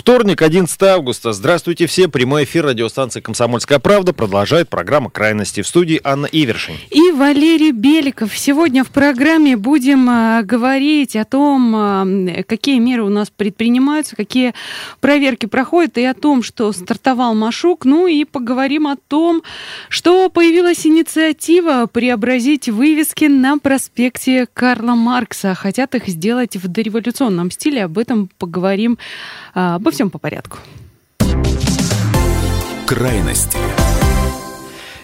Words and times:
Вторник, 0.00 0.40
11 0.40 0.82
августа. 0.84 1.34
Здравствуйте 1.34 1.86
все. 1.86 2.08
Прямой 2.08 2.44
эфир 2.44 2.64
радиостанции 2.64 3.20
«Комсомольская 3.20 3.78
правда» 3.78 4.14
продолжает 4.14 4.70
программа 4.70 5.10
«Крайности» 5.10 5.60
в 5.60 5.66
студии 5.66 6.00
Анна 6.02 6.24
Ивершин. 6.24 6.76
И 6.88 7.10
Валерий 7.10 7.70
Беликов. 7.70 8.34
Сегодня 8.34 8.82
в 8.82 8.88
программе 8.88 9.58
будем 9.58 10.08
а, 10.08 10.42
говорить 10.42 11.16
о 11.16 11.26
том, 11.26 11.74
а, 11.76 12.06
какие 12.48 12.78
меры 12.78 13.02
у 13.02 13.10
нас 13.10 13.28
предпринимаются, 13.28 14.16
какие 14.16 14.54
проверки 15.00 15.44
проходят, 15.44 15.98
и 15.98 16.04
о 16.06 16.14
том, 16.14 16.42
что 16.42 16.72
стартовал 16.72 17.34
Машук. 17.34 17.84
Ну 17.84 18.06
и 18.06 18.24
поговорим 18.24 18.86
о 18.86 18.96
том, 18.96 19.42
что 19.90 20.30
появилась 20.30 20.86
инициатива 20.86 21.84
преобразить 21.84 22.70
вывески 22.70 23.26
на 23.26 23.58
проспекте 23.58 24.46
Карла 24.54 24.94
Маркса. 24.94 25.54
Хотят 25.54 25.94
их 25.94 26.08
сделать 26.08 26.56
в 26.56 26.68
дореволюционном 26.68 27.50
стиле. 27.50 27.84
Об 27.84 27.98
этом 27.98 28.30
поговорим 28.38 28.96
а, 29.52 29.78
обо 29.90 29.94
всем 29.94 30.10
по 30.10 30.18
порядку. 30.18 30.58
Крайности. 32.86 33.58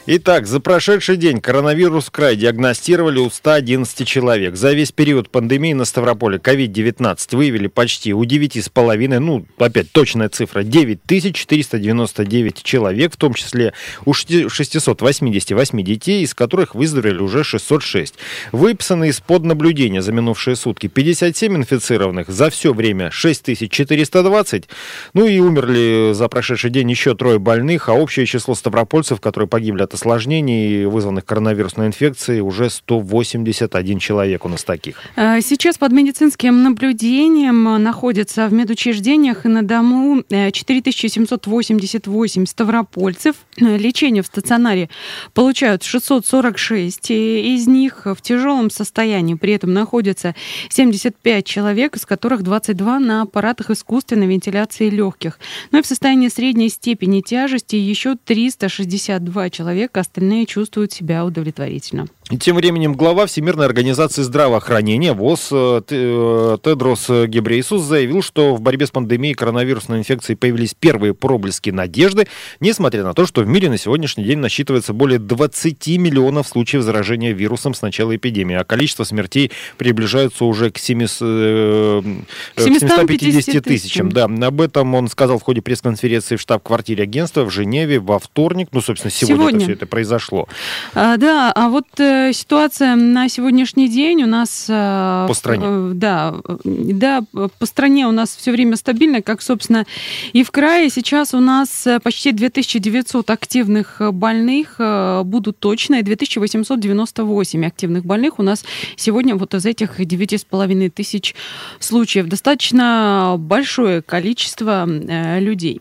Итак, 0.08 0.46
за 0.46 0.60
прошедший 0.60 1.16
день 1.16 1.40
коронавирус 1.40 2.06
в 2.06 2.12
край 2.12 2.36
диагностировали 2.36 3.18
у 3.18 3.28
111 3.28 4.06
человек. 4.06 4.54
За 4.54 4.72
весь 4.72 4.92
период 4.92 5.30
пандемии 5.30 5.72
на 5.72 5.84
Ставрополе 5.84 6.38
COVID-19 6.38 7.36
выявили 7.36 7.66
почти 7.66 8.14
у 8.14 8.22
9,5, 8.22 9.18
ну, 9.18 9.44
опять 9.58 9.90
точная 9.90 10.28
цифра, 10.28 10.62
9499 10.62 12.62
человек, 12.62 13.14
в 13.14 13.16
том 13.16 13.34
числе 13.34 13.72
у 14.04 14.12
688 14.12 15.82
детей, 15.82 16.22
из 16.22 16.34
которых 16.34 16.76
выздоровели 16.76 17.18
уже 17.18 17.42
606. 17.42 18.14
Выписаны 18.52 19.08
из-под 19.08 19.42
наблюдения 19.42 20.02
за 20.02 20.12
минувшие 20.12 20.54
сутки 20.54 20.86
57 20.86 21.56
инфицированных, 21.56 22.28
за 22.28 22.50
все 22.50 22.72
время 22.72 23.10
6420, 23.10 24.68
ну 25.14 25.26
и 25.26 25.40
умерли 25.40 26.12
за 26.12 26.28
прошедший 26.28 26.70
день 26.70 26.90
еще 26.90 27.16
трое 27.16 27.40
больных, 27.40 27.88
а 27.88 27.94
общее 27.94 28.26
число 28.26 28.54
ставропольцев, 28.54 29.20
которые 29.20 29.48
погибли 29.48 29.82
от 29.82 29.95
осложнений, 29.96 30.86
вызванных 30.86 31.24
коронавирусной 31.24 31.88
инфекцией, 31.88 32.40
уже 32.40 32.70
181 32.70 33.98
человек 33.98 34.44
у 34.44 34.48
нас 34.48 34.62
таких. 34.64 35.00
А, 35.16 35.40
сейчас 35.40 35.78
под 35.78 35.92
медицинским 35.92 36.62
наблюдением 36.62 37.64
находятся 37.82 38.46
в 38.46 38.52
медучреждениях 38.52 39.44
и 39.44 39.48
на 39.48 39.62
дому 39.62 40.22
4788 40.28 42.42
э, 42.42 42.46
ставропольцев. 42.46 43.34
Лечение 43.56 44.22
в 44.22 44.26
стационаре 44.26 44.88
получают 45.34 45.82
646 45.82 47.10
из 47.10 47.66
них 47.66 48.02
в 48.04 48.20
тяжелом 48.20 48.70
состоянии. 48.70 49.34
При 49.34 49.54
этом 49.54 49.72
находятся 49.72 50.34
75 50.68 51.44
человек, 51.44 51.96
из 51.96 52.06
которых 52.06 52.42
22 52.42 52.98
на 52.98 53.22
аппаратах 53.22 53.70
искусственной 53.70 54.26
вентиляции 54.26 54.90
легких. 54.90 55.38
Ну 55.72 55.78
и 55.78 55.82
в 55.82 55.86
состоянии 55.86 56.28
средней 56.28 56.68
степени 56.68 57.20
тяжести 57.20 57.76
еще 57.76 58.16
362 58.16 59.50
человека 59.50 59.85
человек, 59.86 59.96
остальные 59.96 60.46
чувствуют 60.46 60.92
себя 60.92 61.24
удовлетворительно. 61.24 62.06
Тем 62.28 62.56
временем 62.56 62.94
глава 62.94 63.26
Всемирной 63.26 63.66
организации 63.66 64.22
здравоохранения 64.22 65.12
ВОЗ 65.12 65.48
э, 65.52 65.80
э, 65.88 66.58
Тедрос 66.60 67.08
Гебрейсус 67.08 67.82
заявил, 67.82 68.20
что 68.20 68.56
в 68.56 68.60
борьбе 68.60 68.86
с 68.86 68.90
пандемией 68.90 69.36
коронавирусной 69.36 69.98
инфекции 69.98 70.34
появились 70.34 70.74
первые 70.74 71.14
проблески 71.14 71.70
надежды, 71.70 72.26
несмотря 72.58 73.04
на 73.04 73.14
то, 73.14 73.26
что 73.26 73.42
в 73.42 73.46
мире 73.46 73.70
на 73.70 73.78
сегодняшний 73.78 74.24
день 74.24 74.38
насчитывается 74.38 74.92
более 74.92 75.20
20 75.20 75.86
миллионов 75.98 76.48
случаев 76.48 76.82
заражения 76.82 77.32
вирусом 77.32 77.74
с 77.74 77.82
начала 77.82 78.16
эпидемии, 78.16 78.56
а 78.56 78.64
количество 78.64 79.04
смертей 79.04 79.52
приближается 79.78 80.46
уже 80.46 80.72
к 80.72 80.78
700, 80.78 82.04
750 82.56 83.54
э, 83.54 83.60
тысячам. 83.60 84.10
Да, 84.10 84.24
об 84.24 84.60
этом 84.60 84.96
он 84.96 85.06
сказал 85.06 85.38
в 85.38 85.44
ходе 85.44 85.62
пресс-конференции 85.62 86.34
в 86.34 86.40
штаб-квартире 86.40 87.04
агентства 87.04 87.44
в 87.44 87.50
Женеве 87.50 88.00
во 88.00 88.18
вторник, 88.18 88.70
ну, 88.72 88.80
собственно, 88.80 89.12
сегодня, 89.12 89.36
сегодня. 89.36 89.58
это 89.58 89.64
все 89.64 89.72
это 89.74 89.86
произошло. 89.86 90.48
А, 90.92 91.16
да, 91.18 91.52
а 91.54 91.68
вот 91.68 91.86
ситуация 92.32 92.96
на 92.96 93.28
сегодняшний 93.28 93.88
день 93.88 94.22
у 94.22 94.26
нас... 94.26 94.66
Э, 94.68 95.26
по 95.28 95.34
стране. 95.34 95.62
Э, 95.64 95.90
да, 95.94 96.34
да, 96.64 97.24
по 97.32 97.66
стране 97.66 98.06
у 98.06 98.12
нас 98.12 98.36
все 98.36 98.52
время 98.52 98.76
стабильно, 98.76 99.22
как, 99.22 99.42
собственно, 99.42 99.86
и 100.32 100.42
в 100.42 100.50
крае. 100.50 100.90
Сейчас 100.90 101.34
у 101.34 101.40
нас 101.40 101.86
почти 102.02 102.32
2900 102.32 103.30
активных 103.30 104.00
больных, 104.12 104.76
э, 104.78 105.22
будут 105.24 105.58
точно, 105.58 105.96
и 105.96 106.02
2898 106.02 107.64
активных 107.66 108.04
больных 108.04 108.38
у 108.38 108.42
нас 108.42 108.64
сегодня 108.96 109.36
вот 109.36 109.54
из 109.54 109.66
этих 109.66 110.00
9,5 110.00 110.90
тысяч 110.90 111.34
случаев. 111.78 112.26
Достаточно 112.28 113.36
большое 113.38 114.02
количество 114.02 114.86
людей. 115.38 115.80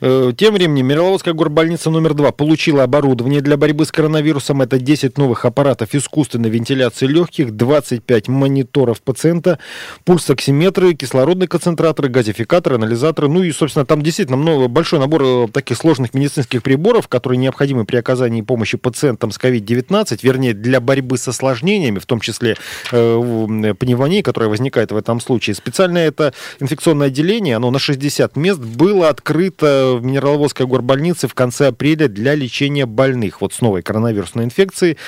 Э, 0.00 0.32
тем 0.36 0.54
временем 0.54 0.86
Мировозская 0.86 1.34
горбольница 1.34 1.90
номер 1.90 2.14
2 2.14 2.32
получила 2.32 2.82
оборудование 2.82 3.40
для 3.40 3.56
борьбы 3.56 3.84
с 3.84 3.92
коронавирусом. 3.92 4.62
Это 4.62 4.78
10 4.78 5.18
новых 5.18 5.44
аппаратов 5.44 5.94
искусственной 5.94 6.50
вентиляции 6.50 7.06
легких, 7.06 7.52
25 7.52 8.28
мониторов 8.28 9.02
пациента, 9.02 9.58
пульсоксиметры, 10.04 10.94
кислородные 10.94 11.48
концентраторы, 11.48 12.08
газификаторы, 12.08 12.76
анализаторы. 12.76 13.28
Ну 13.28 13.42
и, 13.42 13.52
собственно, 13.52 13.86
там 13.86 14.02
действительно 14.02 14.36
много, 14.36 14.68
большой 14.68 14.98
набор 14.98 15.22
э, 15.24 15.48
таких 15.52 15.78
сложных 15.78 16.14
медицинских 16.14 16.62
приборов, 16.62 17.08
которые 17.08 17.38
необходимы 17.38 17.84
при 17.84 17.96
оказании 17.96 18.42
помощи 18.42 18.76
пациентам 18.76 19.30
с 19.30 19.38
COVID-19, 19.38 20.18
вернее, 20.22 20.54
для 20.54 20.80
борьбы 20.80 21.18
с 21.18 21.26
осложнениями, 21.28 21.98
в 21.98 22.06
том 22.06 22.20
числе 22.20 22.56
э, 22.92 23.74
пневмонии, 23.78 24.22
которая 24.22 24.50
возникает 24.50 24.92
в 24.92 24.96
этом 24.96 25.20
случае. 25.20 25.54
Специальное 25.54 26.06
это 26.06 26.34
инфекционное 26.60 27.08
отделение, 27.08 27.56
оно 27.56 27.70
на 27.70 27.78
60 27.78 28.36
мест 28.36 28.60
было 28.60 29.08
открыто 29.08 29.53
открыта 29.54 29.96
в 29.96 30.04
Минераловодской 30.04 30.66
горбольнице 30.66 31.28
в 31.28 31.34
конце 31.34 31.68
апреля 31.68 32.08
для 32.08 32.34
лечения 32.34 32.86
больных 32.86 33.40
вот 33.40 33.52
с 33.52 33.60
новой 33.60 33.82
коронавирусной 33.82 34.44
инфекцией. 34.44 34.98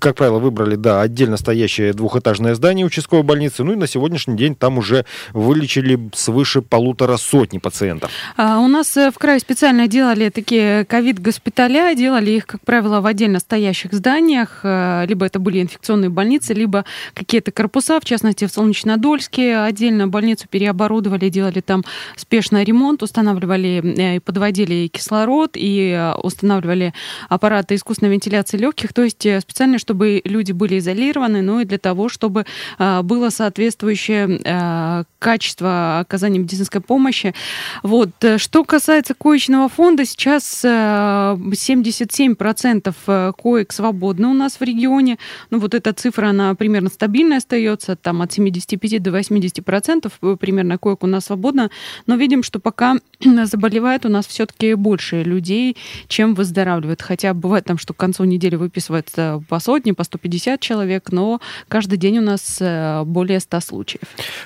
Как 0.00 0.16
правило, 0.16 0.38
выбрали, 0.38 0.76
да, 0.76 1.00
отдельно 1.00 1.36
стоящее 1.36 1.92
двухэтажное 1.92 2.54
здание 2.54 2.84
участковой 2.86 3.22
больницы. 3.22 3.62
Ну 3.64 3.72
и 3.72 3.76
на 3.76 3.86
сегодняшний 3.86 4.36
день 4.36 4.54
там 4.54 4.78
уже 4.78 5.04
вылечили 5.32 6.10
свыше 6.14 6.62
полутора 6.62 7.16
сотни 7.16 7.58
пациентов. 7.58 8.10
А, 8.36 8.58
у 8.58 8.68
нас 8.68 8.96
э, 8.96 9.10
в 9.10 9.18
крае 9.18 9.38
специально 9.38 9.86
делали 9.86 10.28
такие 10.28 10.84
ковид-госпиталя, 10.84 11.94
делали 11.94 12.32
их, 12.32 12.46
как 12.46 12.62
правило, 12.62 13.00
в 13.00 13.06
отдельно 13.06 13.38
стоящих 13.38 13.92
зданиях. 13.92 14.60
Э, 14.62 15.04
либо 15.06 15.24
это 15.26 15.38
были 15.38 15.62
инфекционные 15.62 16.10
больницы, 16.10 16.52
либо 16.52 16.84
какие-то 17.14 17.52
корпуса, 17.52 18.00
в 18.00 18.04
частности, 18.04 18.46
в 18.46 18.52
Солнечнодольске. 18.52 19.58
Отдельно 19.58 20.08
больницу 20.08 20.46
переоборудовали, 20.48 21.28
делали 21.28 21.60
там 21.60 21.84
спешный 22.16 22.64
ремонт, 22.64 23.02
устанавливали 23.02 23.82
э, 23.98 24.16
и 24.16 24.18
подводили 24.18 24.88
кислород, 24.88 25.52
и 25.54 26.12
устанавливали 26.22 26.92
аппараты 27.28 27.76
искусственной 27.76 28.12
вентиляции 28.12 28.56
легких. 28.58 28.92
То 28.92 29.02
есть 29.02 29.26
специально 29.40 29.78
чтобы 29.86 30.20
люди 30.24 30.50
были 30.50 30.80
изолированы, 30.80 31.42
но 31.42 31.60
и 31.60 31.64
для 31.64 31.78
того, 31.78 32.08
чтобы 32.08 32.44
а, 32.76 33.04
было 33.04 33.30
соответствующее 33.30 34.40
а, 34.44 35.04
качество 35.20 36.00
оказания 36.00 36.40
медицинской 36.40 36.80
помощи. 36.80 37.36
Вот. 37.84 38.10
Что 38.38 38.64
касается 38.64 39.14
коечного 39.14 39.68
фонда, 39.68 40.04
сейчас 40.04 40.64
77% 40.64 42.94
а, 43.06 43.32
коек 43.32 43.72
свободны 43.72 44.26
у 44.26 44.34
нас 44.34 44.58
в 44.58 44.62
регионе. 44.62 45.18
Ну, 45.50 45.60
вот 45.60 45.74
эта 45.74 45.92
цифра, 45.92 46.30
она 46.30 46.56
примерно 46.56 46.88
стабильная 46.88 47.38
остается, 47.38 47.94
там 47.94 48.22
от 48.22 48.32
75 48.32 49.00
до 49.00 49.10
80% 49.10 50.36
примерно 50.36 50.78
коек 50.78 51.04
у 51.04 51.06
нас 51.06 51.26
свободно. 51.26 51.70
Но 52.06 52.16
видим, 52.16 52.42
что 52.42 52.58
пока 52.58 52.96
заболевает 53.44 54.04
у 54.04 54.08
нас 54.08 54.26
все-таки 54.26 54.74
больше 54.74 55.22
людей, 55.22 55.76
чем 56.08 56.34
выздоравливает. 56.34 57.02
Хотя 57.02 57.32
бывает 57.34 57.66
там, 57.66 57.78
что 57.78 57.94
к 57.94 57.98
концу 57.98 58.24
недели 58.24 58.56
выписывается 58.56 59.44
по 59.48 59.60
сотни, 59.66 59.90
по 59.90 60.04
150 60.04 60.60
человек, 60.60 61.10
но 61.10 61.40
каждый 61.66 61.98
день 61.98 62.18
у 62.18 62.22
нас 62.22 62.62
более 63.04 63.40
100 63.40 63.60
случаев. 63.60 64.02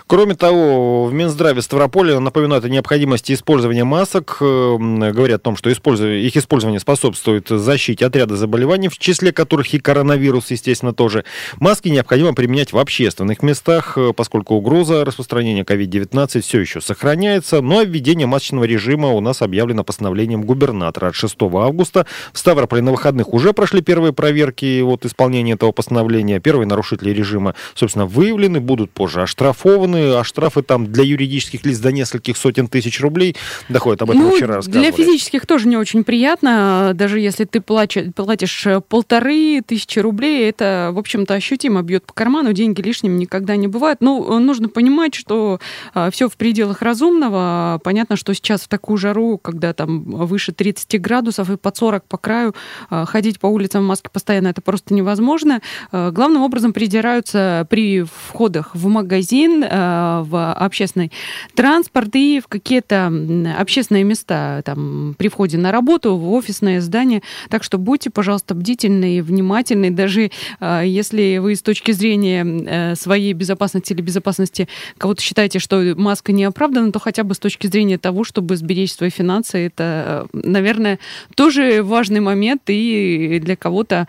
Кроме 0.06 0.34
того, 0.34 1.04
в 1.04 1.12
Минздраве 1.12 1.60
Ставрополя 1.60 2.18
напоминают 2.20 2.64
о 2.64 2.70
необходимости 2.70 3.34
использования 3.34 3.84
масок. 3.84 4.38
Говорят 4.40 5.40
о 5.40 5.44
том, 5.44 5.56
что 5.56 5.68
их 5.68 6.36
использование 6.36 6.80
способствует 6.80 7.48
защите 7.48 8.06
от 8.06 8.16
ряда 8.16 8.36
заболеваний, 8.36 8.88
в 8.88 8.98
числе 8.98 9.30
которых 9.30 9.74
и 9.74 9.78
коронавирус, 9.78 10.50
естественно, 10.50 10.94
тоже. 10.94 11.24
Маски 11.58 11.88
необходимо 11.88 12.32
применять 12.32 12.72
в 12.72 12.78
общественных 12.78 13.42
местах, 13.42 13.98
поскольку 14.16 14.54
угроза 14.54 15.04
распространения 15.04 15.64
COVID-19 15.64 16.40
все 16.40 16.60
еще 16.60 16.80
сохраняется. 16.80 17.60
Но 17.60 17.82
введение 17.82 18.26
масочного 18.26 18.64
режима 18.64 19.10
у 19.10 19.20
нас 19.20 19.42
объявлено 19.42 19.84
постановлением 19.84 20.42
губернатора 20.42 21.08
от 21.08 21.14
6 21.14 21.36
августа. 21.42 22.06
В 22.32 22.38
Ставрополе 22.38 22.80
на 22.80 22.92
выходных 22.92 23.34
уже 23.34 23.52
прошли 23.52 23.82
первые 23.82 24.14
проверки 24.14 24.80
от 24.80 25.04
исполнения 25.10 25.52
этого 25.52 25.72
постановления. 25.72 26.40
Первые 26.40 26.66
нарушители 26.66 27.10
режима, 27.10 27.54
собственно, 27.74 28.06
выявлены, 28.06 28.60
будут 28.60 28.90
позже 28.90 29.22
оштрафованы. 29.22 30.14
А 30.14 30.24
штрафы 30.24 30.62
там 30.62 30.86
для 30.86 31.04
юридических 31.04 31.64
лиц 31.66 31.78
до 31.78 31.92
нескольких 31.92 32.36
сотен 32.36 32.68
тысяч 32.68 33.00
рублей 33.00 33.36
доходят. 33.68 34.02
Об 34.02 34.10
этом 34.10 34.22
ну, 34.22 34.36
вчера 34.36 34.56
рассказывали. 34.56 34.90
Для 34.90 34.96
физических 34.96 35.46
тоже 35.46 35.68
не 35.68 35.76
очень 35.76 36.04
приятно. 36.04 36.92
Даже 36.94 37.20
если 37.20 37.44
ты 37.44 37.60
платишь, 37.60 38.12
платишь 38.14 38.66
полторы 38.88 39.62
тысячи 39.66 39.98
рублей, 39.98 40.48
это, 40.48 40.90
в 40.92 40.98
общем-то, 40.98 41.34
ощутимо 41.34 41.82
бьет 41.82 42.06
по 42.06 42.12
карману. 42.12 42.52
Деньги 42.52 42.80
лишним 42.80 43.18
никогда 43.18 43.56
не 43.56 43.68
бывают. 43.68 44.00
Ну, 44.00 44.38
нужно 44.38 44.68
понимать, 44.68 45.14
что 45.14 45.60
а, 45.94 46.10
все 46.10 46.28
в 46.28 46.36
пределах 46.36 46.82
разумного. 46.82 47.80
Понятно, 47.82 48.16
что 48.16 48.32
сейчас 48.34 48.62
в 48.62 48.68
такую 48.68 48.96
жару, 48.96 49.38
когда 49.38 49.72
там 49.72 50.04
выше 50.04 50.52
30 50.52 51.00
градусов 51.00 51.50
и 51.50 51.56
под 51.56 51.76
40 51.76 52.04
по 52.04 52.16
краю, 52.16 52.54
ходить 52.90 53.40
по 53.40 53.46
улицам 53.46 53.82
в 53.82 53.86
маске 53.86 54.08
постоянно 54.12 54.48
это 54.48 54.60
просто 54.60 54.94
невозможно. 55.00 55.60
А, 55.92 56.10
главным 56.10 56.42
образом 56.42 56.72
придираются 56.72 57.66
при 57.68 58.02
входах 58.02 58.74
в 58.74 58.86
магазин, 58.86 59.60
в 59.60 60.52
общественный 60.52 61.12
транспорт 61.54 62.14
и 62.14 62.40
в 62.40 62.48
какие-то 62.48 63.12
общественные 63.58 64.04
места, 64.04 64.62
там, 64.64 65.14
при 65.18 65.28
входе 65.28 65.58
на 65.58 65.72
работу, 65.72 66.16
в 66.16 66.32
офисное 66.32 66.80
здание. 66.80 67.22
Так 67.48 67.64
что 67.64 67.78
будьте, 67.78 68.10
пожалуйста, 68.10 68.54
бдительны 68.54 69.16
и 69.16 69.20
внимательны, 69.20 69.90
даже 69.90 70.30
если 70.60 71.38
вы 71.38 71.56
с 71.56 71.62
точки 71.62 71.92
зрения 71.92 72.44
э, 72.44 72.94
своей 72.94 73.32
безопасности 73.32 73.92
или 73.92 74.02
безопасности 74.02 74.68
кого-то 74.98 75.22
считаете, 75.22 75.58
что 75.58 75.94
маска 75.96 76.32
не 76.32 76.44
оправдана, 76.44 76.92
то 76.92 76.98
хотя 76.98 77.24
бы 77.24 77.34
с 77.34 77.38
точки 77.38 77.66
зрения 77.66 77.98
того, 77.98 78.24
чтобы 78.24 78.56
сберечь 78.56 78.92
свои 78.92 79.10
финансы, 79.10 79.66
это, 79.66 80.26
наверное, 80.32 80.98
тоже 81.34 81.82
важный 81.82 82.20
момент, 82.20 82.62
и 82.66 83.40
для 83.42 83.56
кого-то 83.56 84.06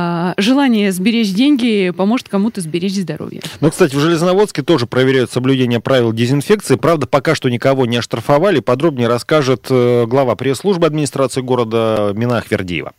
а, 0.00 0.34
желание 0.38 0.92
сберечь 0.92 1.32
деньги 1.32 1.90
поможет 1.90 2.28
кому-то 2.28 2.60
сберечь 2.60 2.94
здоровье. 2.94 3.42
Ну, 3.60 3.70
кстати, 3.70 3.94
в 3.94 4.00
Железноводске 4.00 4.62
тоже 4.62 4.86
проверяют 4.86 5.30
соблюдение 5.30 5.80
правил 5.80 6.12
дезинфекции. 6.12 6.76
Правда, 6.76 7.06
пока 7.06 7.34
что 7.34 7.50
никого 7.50 7.84
не 7.86 7.98
оштрафовали. 7.98 8.60
Подробнее 8.60 9.08
расскажет 9.08 9.66
э, 9.68 10.06
глава 10.06 10.36
пресс-службы 10.36 10.86
администрации 10.86 11.42
города 11.42 12.12
Минах 12.14 12.50
Вердиева. 12.50 12.92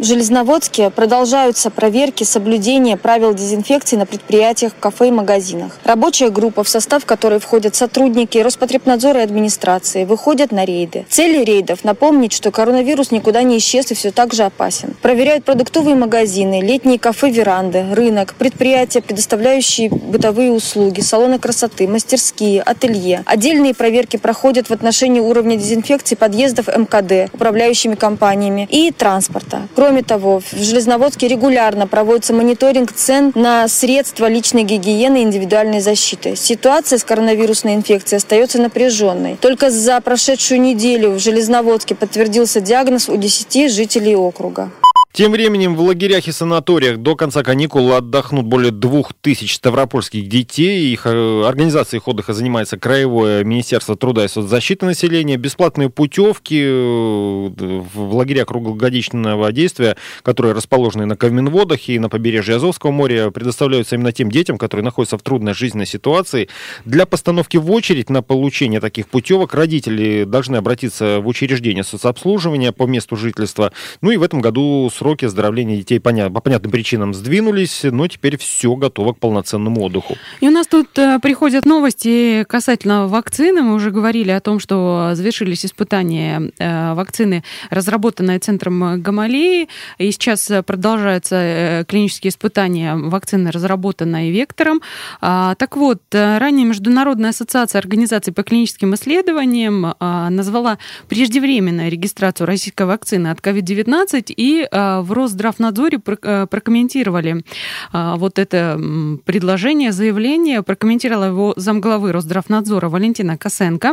В 0.00 0.04
Железноводске 0.04 0.88
продолжаются 0.88 1.68
проверки 1.68 2.24
соблюдения 2.24 2.96
правил 2.96 3.34
дезинфекции 3.34 3.96
на 3.96 4.06
предприятиях, 4.06 4.72
кафе 4.80 5.08
и 5.08 5.10
магазинах. 5.10 5.76
Рабочая 5.84 6.30
группа, 6.30 6.64
в 6.64 6.70
состав 6.70 7.04
которой 7.04 7.38
входят 7.38 7.74
сотрудники 7.74 8.38
Роспотребнадзора 8.38 9.20
и 9.20 9.24
администрации, 9.24 10.06
выходят 10.06 10.52
на 10.52 10.64
рейды. 10.64 11.04
Цель 11.10 11.44
рейдов– 11.44 11.80
напомнить, 11.84 12.32
что 12.32 12.50
коронавирус 12.50 13.10
никуда 13.10 13.42
не 13.42 13.58
исчез 13.58 13.90
и 13.90 13.94
все 13.94 14.10
так 14.10 14.32
же 14.32 14.44
опасен. 14.44 14.96
Проверяют 15.02 15.44
продуктовые 15.44 15.96
магазины, 15.96 16.62
летние 16.62 16.98
кафе-веранды, 16.98 17.92
рынок, 17.92 18.36
предприятия, 18.38 19.02
предоставляющие 19.02 19.90
бытовые 19.90 20.50
услуги, 20.50 21.02
салоны 21.02 21.38
красоты, 21.38 21.86
мастерские, 21.86 22.62
ателье. 22.62 23.22
Отдельные 23.26 23.74
проверки 23.74 24.16
проходят 24.16 24.70
в 24.70 24.72
отношении 24.72 25.20
уровня 25.20 25.58
дезинфекции 25.58 26.14
подъездов 26.14 26.68
МКД, 26.68 27.30
управляющими 27.34 27.96
компаниями 27.96 28.66
и 28.70 28.92
транспорта. 28.92 29.68
Кроме 29.74 29.89
Кроме 29.90 30.04
того, 30.04 30.38
в 30.38 30.52
Железноводске 30.52 31.26
регулярно 31.26 31.88
проводится 31.88 32.32
мониторинг 32.32 32.92
цен 32.92 33.32
на 33.34 33.66
средства 33.66 34.28
личной 34.28 34.62
гигиены 34.62 35.22
и 35.22 35.24
индивидуальной 35.24 35.80
защиты. 35.80 36.36
Ситуация 36.36 36.96
с 36.96 37.02
коронавирусной 37.02 37.74
инфекцией 37.74 38.18
остается 38.18 38.62
напряженной. 38.62 39.36
Только 39.40 39.68
за 39.68 40.00
прошедшую 40.00 40.60
неделю 40.60 41.10
в 41.10 41.18
Железноводске 41.18 41.96
подтвердился 41.96 42.60
диагноз 42.60 43.08
у 43.08 43.16
10 43.16 43.68
жителей 43.72 44.14
округа. 44.14 44.70
Тем 45.12 45.32
временем 45.32 45.74
в 45.74 45.80
лагерях 45.80 46.28
и 46.28 46.32
санаториях 46.32 46.98
до 46.98 47.16
конца 47.16 47.42
каникул 47.42 47.92
отдохнут 47.94 48.46
более 48.46 48.70
двух 48.70 49.12
тысяч 49.12 49.56
ставропольских 49.56 50.28
детей. 50.28 50.92
Их 50.92 51.04
э, 51.04 51.42
организацией 51.44 51.98
их 51.98 52.06
отдыха 52.06 52.32
занимается 52.32 52.78
Краевое 52.78 53.42
Министерство 53.42 53.96
труда 53.96 54.24
и 54.24 54.28
соцзащиты 54.28 54.86
населения. 54.86 55.36
Бесплатные 55.36 55.90
путевки 55.90 56.62
э, 56.62 57.50
в 57.92 58.14
лагеря 58.14 58.44
круглогодичного 58.44 59.50
действия, 59.50 59.96
которые 60.22 60.54
расположены 60.54 61.06
на 61.06 61.16
Каменводах 61.16 61.88
и 61.88 61.98
на 61.98 62.08
побережье 62.08 62.54
Азовского 62.54 62.92
моря, 62.92 63.30
предоставляются 63.32 63.96
именно 63.96 64.12
тем 64.12 64.30
детям, 64.30 64.58
которые 64.58 64.84
находятся 64.84 65.18
в 65.18 65.22
трудной 65.22 65.54
жизненной 65.54 65.86
ситуации. 65.86 66.48
Для 66.84 67.04
постановки 67.04 67.56
в 67.56 67.68
очередь 67.72 68.10
на 68.10 68.22
получение 68.22 68.78
таких 68.78 69.08
путевок 69.08 69.54
родители 69.54 70.22
должны 70.22 70.54
обратиться 70.54 71.18
в 71.18 71.26
учреждение 71.26 71.82
соцобслуживания 71.82 72.70
по 72.70 72.84
месту 72.86 73.16
жительства. 73.16 73.72
Ну 74.02 74.12
и 74.12 74.16
в 74.16 74.22
этом 74.22 74.40
году 74.40 74.88
сроки 75.00 75.24
оздоровления 75.24 75.78
детей 75.78 75.98
поня- 75.98 76.28
по 76.28 76.40
понятным 76.42 76.70
причинам 76.70 77.14
сдвинулись, 77.14 77.84
но 77.84 78.06
теперь 78.06 78.36
все 78.36 78.76
готово 78.76 79.14
к 79.14 79.18
полноценному 79.18 79.80
отдыху. 79.82 80.16
И 80.42 80.46
у 80.46 80.50
нас 80.50 80.66
тут 80.66 80.98
э, 80.98 81.18
приходят 81.22 81.64
новости 81.64 82.44
касательно 82.46 83.06
вакцины. 83.06 83.62
Мы 83.62 83.74
уже 83.74 83.92
говорили 83.92 84.30
о 84.30 84.40
том, 84.40 84.60
что 84.60 85.12
завершились 85.14 85.64
испытания 85.64 86.52
э, 86.58 86.92
вакцины, 86.92 87.44
разработанной 87.70 88.38
Центром 88.40 89.00
Гамалеи. 89.00 89.68
И 89.96 90.12
сейчас 90.12 90.52
продолжаются 90.66 91.36
э, 91.36 91.84
клинические 91.88 92.28
испытания 92.28 92.94
вакцины, 92.94 93.50
разработанной 93.50 94.30
Вектором. 94.30 94.82
А, 95.22 95.54
так 95.54 95.78
вот, 95.78 96.02
ранее 96.12 96.66
Международная 96.66 97.30
ассоциация 97.30 97.78
организаций 97.78 98.34
по 98.34 98.42
клиническим 98.42 98.94
исследованиям 98.94 99.94
а, 99.98 100.28
назвала 100.28 100.76
преждевременную 101.08 101.90
регистрацию 101.90 102.46
российской 102.46 102.84
вакцины 102.84 103.28
от 103.28 103.38
COVID-19 103.38 104.24
и 104.36 104.68
в 104.98 105.12
Росздравнадзоре 105.12 106.00
э, 106.22 106.46
прокомментировали 106.50 107.44
а, 107.92 108.16
вот 108.16 108.38
это 108.38 108.80
предложение, 109.24 109.92
заявление, 109.92 110.62
прокомментировала 110.62 111.24
его 111.24 111.54
замглавы 111.56 112.12
Росздравнадзора 112.12 112.88
Валентина 112.88 113.36
Косенко. 113.36 113.92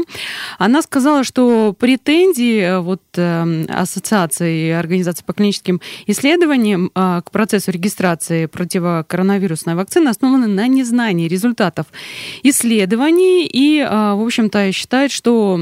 Она 0.58 0.82
сказала, 0.82 1.24
что 1.24 1.76
претензии 1.78 2.62
э, 2.62 2.80
вот 2.80 3.02
э, 3.16 3.66
Ассоциации 3.70 4.72
организаций 4.72 5.24
по 5.26 5.34
клиническим 5.34 5.82
исследованиям 6.06 6.92
а, 6.96 7.22
к 7.22 7.32
процессу 7.32 7.72
регистрации 7.72 8.46
противокоронавирусной 8.46 9.76
вакцины 9.76 10.10
основаны 10.10 10.48
на 10.48 10.68
незнании 10.68 11.28
результатов 11.28 11.88
исследований 12.44 13.46
и, 13.46 13.80
а, 13.88 14.16
в 14.16 14.26
общем-то, 14.26 14.72
считает, 14.72 15.12
что 15.12 15.60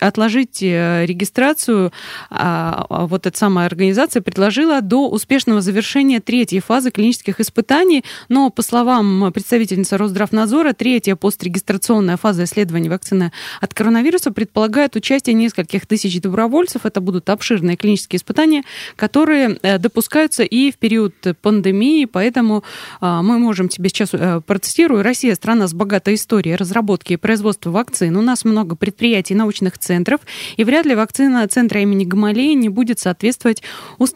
отложить 0.00 0.62
регистрацию 0.62 1.92
вот 2.30 3.26
эта 3.26 3.36
самая 3.36 3.66
организация 3.66 4.22
предложила 4.24 4.80
до 4.80 5.08
успешного 5.08 5.60
завершения 5.60 6.20
третьей 6.20 6.60
фазы 6.60 6.90
клинических 6.90 7.40
испытаний, 7.40 8.04
но, 8.28 8.50
по 8.50 8.62
словам 8.62 9.32
представительницы 9.32 9.96
Росздравнадзора, 9.96 10.72
третья 10.72 11.16
пострегистрационная 11.16 12.16
фаза 12.16 12.44
исследований 12.44 12.88
вакцины 12.88 13.32
от 13.60 13.74
коронавируса 13.74 14.32
предполагает 14.32 14.96
участие 14.96 15.34
нескольких 15.34 15.86
тысяч 15.86 16.20
добровольцев. 16.20 16.86
Это 16.86 17.00
будут 17.00 17.28
обширные 17.30 17.76
клинические 17.76 18.18
испытания, 18.18 18.64
которые 18.96 19.58
э, 19.62 19.78
допускаются 19.78 20.42
и 20.42 20.72
в 20.72 20.78
период 20.78 21.14
пандемии, 21.42 22.06
поэтому 22.06 22.64
а, 23.00 23.22
мы 23.22 23.38
можем 23.38 23.68
тебе 23.68 23.88
сейчас 23.88 24.10
э, 24.12 24.40
процитирую. 24.46 25.02
Россия 25.02 25.34
страна 25.34 25.68
с 25.68 25.74
богатой 25.74 26.14
историей 26.14 26.56
разработки 26.56 27.12
и 27.12 27.16
производства 27.16 27.70
вакцин. 27.70 28.16
У 28.16 28.22
нас 28.22 28.44
много 28.44 28.76
предприятий, 28.76 29.34
научных 29.34 29.78
центров, 29.78 30.20
и 30.56 30.64
вряд 30.64 30.86
ли 30.86 30.94
вакцина 30.94 31.46
центра 31.48 31.80
имени 31.80 32.04
Гамалеи 32.04 32.54
не 32.54 32.68
будет 32.68 32.98
соответствовать 32.98 33.62
установленным 33.98 34.13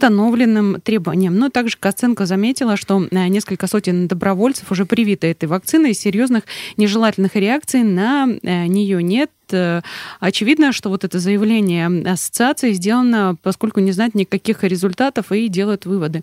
требованиям. 0.81 1.37
Но 1.37 1.51
также 1.51 1.77
Косценко 1.77 2.27
заметила, 2.27 2.77
что 2.77 3.07
э, 3.11 3.29
несколько 3.29 3.67
сотен 3.67 4.09
добровольцев 4.09 4.71
уже 4.71 4.87
привиты 4.87 5.29
этой 5.29 5.47
вакциной, 5.47 5.91
и 5.91 5.95
серьезных 5.95 6.45
нежелательных 6.77 7.37
реакций 7.37 7.83
на 7.83 8.29
э, 8.43 8.67
нее 8.67 9.03
нет 9.03 9.31
э, 9.53 9.83
очевидно, 10.21 10.73
что 10.73 10.89
вот 10.89 11.05
это 11.05 11.19
заявление 11.19 11.87
ассоциации 12.11 12.73
сделано, 12.73 13.37
поскольку 13.43 13.81
не 13.81 13.93
знает 13.93 14.15
никаких 14.15 14.65
результатов 14.65 15.33
и 15.33 15.49
делает 15.49 15.87
выводы. 15.87 16.23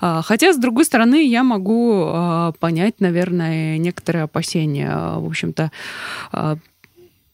Хотя, 0.00 0.52
с 0.52 0.56
другой 0.56 0.84
стороны, 0.84 1.26
я 1.26 1.42
могу 1.42 2.52
понять, 2.60 3.00
наверное, 3.00 3.78
некоторые 3.78 4.24
опасения. 4.24 4.90
В 5.16 5.26
общем-то, 5.26 5.70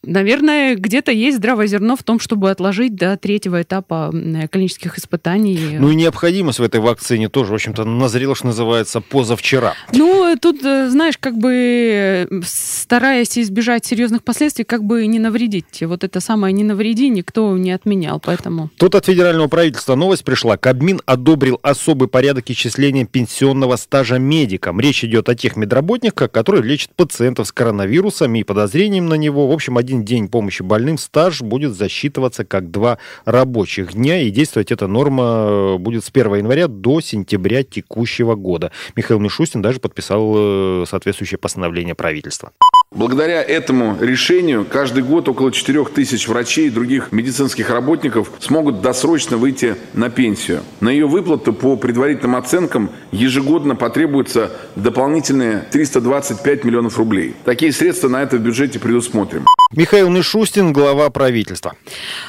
наверное, 0.07 0.77
где-то 0.77 1.13
есть 1.13 1.39
здравое 1.39 1.67
зерно 1.67 1.97
в 1.97 2.03
том, 2.03 2.21
чтобы 2.21 2.51
отложить 2.51 2.95
до 2.95 3.17
третьего 3.17 3.63
этапа 3.63 4.13
клинических 4.51 4.99
испытаний. 4.99 5.79
Ну 5.79 5.91
и 5.91 5.95
необходимость 5.95 6.59
в 6.59 6.63
этой 6.63 6.81
вакцине 6.81 7.29
тоже, 7.29 7.53
в 7.53 7.55
общем-то, 7.55 7.85
назрела, 7.85 8.35
что 8.35 8.47
называется, 8.47 9.01
позавчера. 9.01 9.75
Ну, 9.93 10.37
тут, 10.41 10.65
э, 10.65 10.89
знаешь, 10.89 11.19
как 11.19 11.39
бы 11.39 12.29
стараясь 12.45 13.39
избежать 13.39 13.85
серьезных 13.85 14.23
последствий, 14.23 14.65
как 14.65 14.85
бы 14.85 15.07
не 15.07 15.19
навредить. 15.19 15.83
Вот 15.83 16.05
это 16.05 16.21
самое 16.21 16.53
«не 16.53 16.65
навреди» 16.65 17.09
никто 17.09 17.57
не 17.57 17.73
отменял, 17.73 18.21
поэтому... 18.21 18.71
Тут 18.77 18.95
от 18.95 19.07
федерального 19.07 19.49
правительства 19.49 19.95
новость 19.95 20.25
пришла. 20.25 20.57
Кабмин 20.57 21.01
одобрил 21.07 21.59
особый 21.63 22.09
порядок 22.09 22.51
исчисления 22.51 23.07
пенсионного 23.07 23.77
стажа 23.77 24.19
медикам. 24.19 24.81
Речь 24.81 25.05
идет 25.05 25.29
о 25.29 25.35
тех 25.35 25.57
медработниках, 25.57 26.31
которые 26.31 26.63
лечат 26.63 26.95
пациентов 26.95 27.49
с 27.49 27.53
коронавирусом 27.53 28.35
и 28.35 28.43
подозрением 28.43 29.07
на 29.07 29.15
него. 29.15 29.47
В 29.49 29.53
общем, 29.53 29.79
один 29.79 29.94
день 30.03 30.29
помощи 30.29 30.63
больным 30.63 30.99
стаж 30.99 31.43
будет 31.43 31.75
засчитываться 31.75 32.45
как 32.45 32.71
два 32.71 32.99
рабочих 33.25 33.93
дня, 33.93 34.21
и 34.23 34.31
действовать 34.31 34.73
эта 34.73 34.87
норма 34.87 35.23
э, 35.23 35.79
будет 35.79 36.05
с 36.05 36.11
1 36.13 36.35
января 36.37 36.69
до 36.69 37.01
сентября 37.01 37.63
текущего 37.63 38.35
года. 38.35 38.73
Михаил 38.97 39.21
Мишустин 39.21 39.63
даже 39.63 39.79
подписал 39.79 40.35
э, 40.37 40.85
соответствующее 40.89 41.39
постановление 41.39 41.95
правительства. 41.95 42.53
Благодаря 42.95 43.43
этому 43.43 43.97
решению 44.01 44.65
каждый 44.65 45.03
год 45.03 45.29
около 45.29 45.51
4 45.51 45.85
тысяч 45.87 46.29
врачей 46.29 46.69
и 46.69 46.71
других 46.71 47.11
медицинских 47.11 47.69
работников 47.71 48.31
смогут 48.39 48.83
досрочно 48.83 49.37
выйти 49.37 49.75
на 49.95 50.11
пенсию. 50.11 50.61
На 50.79 50.91
ее 50.91 51.09
выплату 51.09 51.53
по 51.53 51.77
предварительным 51.77 52.37
оценкам 52.37 52.91
ежегодно 53.11 53.75
потребуется 53.75 54.53
дополнительные 54.77 55.65
325 55.73 56.65
миллионов 56.65 56.97
рублей. 56.97 57.35
Такие 57.45 57.73
средства 57.73 58.09
на 58.09 58.23
это 58.23 58.37
в 58.37 58.41
бюджете 58.41 58.79
предусмотрим. 58.79 59.45
Михаил 59.77 60.09
Мишустин, 60.09 60.73
глава 60.73 61.11
правительства. 61.11 61.75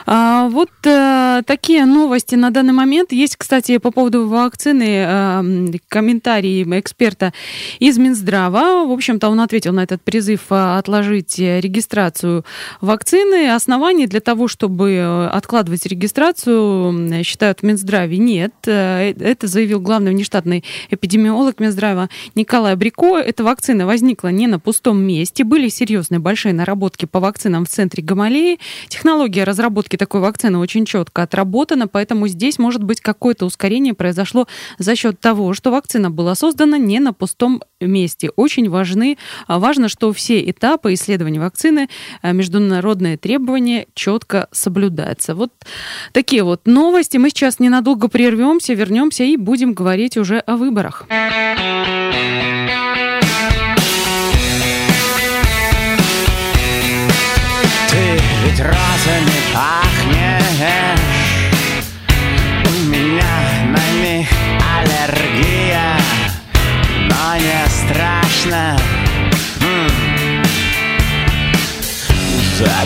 А, 0.08 0.50
вот 0.50 0.70
а, 0.88 1.44
такие 1.44 1.86
новости 1.86 2.34
на 2.34 2.50
данный 2.50 2.74
момент. 2.74 3.12
Есть, 3.12 3.36
кстати, 3.36 3.78
по 3.78 3.92
поводу 3.92 4.28
вакцины 4.28 5.04
а, 5.06 5.46
комментарий 5.88 6.64
эксперта 6.80 7.34
из 7.78 8.00
Минздрава. 8.00 8.86
В 8.86 8.92
общем-то, 8.92 9.30
он 9.30 9.40
ответил 9.42 9.74
на 9.74 9.84
этот 9.84 10.02
призыв 10.02 10.42
а, 10.50 10.80
отложить 10.80 11.38
регистрацию 11.38 12.46
вакцины. 12.82 13.52
Оснований 13.52 14.08
для 14.08 14.22
того, 14.22 14.48
чтобы 14.48 14.92
э, 14.94 15.28
откладывать 15.28 15.86
регистрацию, 15.86 17.24
считают 17.24 17.60
в 17.60 17.64
Минздраве, 17.64 18.18
нет. 18.18 18.54
Э, 18.66 19.14
это 19.20 19.48
заявил 19.48 19.80
главный 19.80 20.12
внештатный 20.12 20.64
эпидемиолог 20.90 21.60
Минздрава 21.60 22.10
Николай 22.34 22.76
Брико. 22.76 23.20
Эта 23.20 23.44
вакцина 23.44 23.86
возникла 23.86 24.30
не 24.30 24.48
на 24.48 24.60
пустом 24.60 25.00
месте. 25.00 25.44
Были 25.44 25.70
серьезные 25.70 26.20
большие 26.20 26.54
наработки 26.54 27.06
по 27.06 27.20
вакцинам 27.36 27.66
в 27.66 27.70
центре 27.70 28.02
Гамалеи. 28.02 28.60
Технология 28.88 29.44
разработки 29.44 29.98
такой 29.98 30.22
вакцины 30.22 30.58
очень 30.58 30.86
четко 30.86 31.24
отработана, 31.24 31.90
поэтому 31.90 32.30
здесь 32.30 32.58
может 32.58 32.82
быть 32.82 33.02
какое-то 33.02 33.46
ускорение 33.46 33.94
произошло 33.94 34.48
за 34.80 34.96
счет 34.96 35.20
того, 35.20 35.54
что 35.54 35.72
вакцина 35.72 36.10
была 36.10 36.36
создана 36.36 36.78
не 36.78 37.00
на 37.00 37.12
пустом 37.12 37.62
месте. 37.82 38.30
Очень 38.38 38.70
важны, 38.70 39.18
а, 39.48 39.60
важно, 39.60 39.90
что 39.90 40.14
все 40.14 40.50
этапы 40.50 40.94
исследования 40.94 41.42
вакцины, 41.42 41.90
а, 42.22 42.32
международные 42.32 43.18
требования 43.18 43.88
четко 43.94 44.48
соблюдаются. 44.54 45.36
Вот 45.36 45.52
такие 46.14 46.44
вот 46.44 46.62
новости. 46.66 47.18
Мы 47.18 47.32
сейчас 47.32 47.60
ненадолго 47.60 48.08
прервемся, 48.08 48.74
вернемся 48.74 49.26
и 49.26 49.36
будем 49.36 49.74
говорить 49.74 50.16
уже 50.16 50.40
о 50.40 50.56
выборах. 50.56 51.06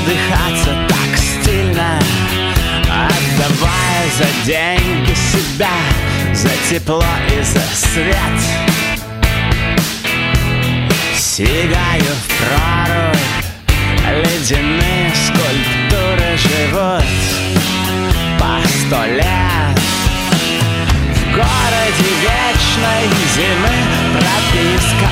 Задыхаться 0.10 0.76
так 0.88 1.18
стильно. 1.20 2.00
Отдавая 2.86 4.10
за 4.18 4.26
деньги 4.44 5.14
себя 5.14 5.70
За 6.34 6.50
тепло 6.68 7.06
и 7.28 7.44
за 7.44 7.62
свет. 7.76 8.18
Сигаю 11.16 12.02
в 12.02 12.28
прорубь 12.40 13.18
Ледяные 14.26 15.14
скульптуры 15.14 16.38
живут. 16.38 17.06
По 18.40 18.68
сто 18.68 19.06
лет 19.06 19.80
В 21.14 21.36
городе 21.36 22.10
вечной 22.24 23.06
зимы 23.36 23.76
прописка 24.14 25.09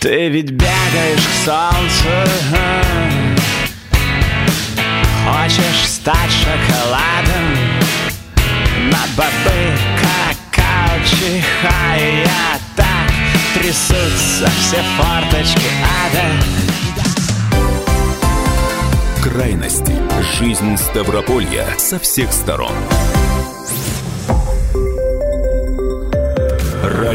Ты 0.00 0.28
ведь 0.28 0.50
бегаешь 0.50 1.26
к 1.26 1.44
солнцу 1.44 2.08
Хочешь 5.26 5.88
стать 5.88 6.30
шоколадом 6.30 7.46
На 8.92 9.00
бобы 9.16 9.76
какао 9.98 11.04
чихая 11.04 12.28
Так 12.76 13.10
трясутся 13.54 14.48
все 14.60 14.82
форточки 14.96 15.68
ада 16.04 16.28
Крайности. 19.20 19.92
Жизнь 20.38 20.76
Ставрополья 20.76 21.66
со 21.76 21.98
всех 21.98 22.32
сторон. 22.32 22.72